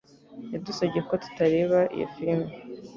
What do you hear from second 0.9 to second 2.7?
ko tutareba iyo firime.